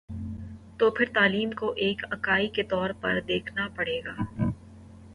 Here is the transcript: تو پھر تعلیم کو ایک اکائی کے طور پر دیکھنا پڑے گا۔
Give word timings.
تو 0.77 0.89
پھر 0.91 1.05
تعلیم 1.13 1.51
کو 1.51 1.71
ایک 1.77 2.05
اکائی 2.11 2.47
کے 2.47 2.63
طور 2.63 2.89
پر 3.01 3.19
دیکھنا 3.27 3.67
پڑے 3.75 3.99
گا۔ 4.05 4.15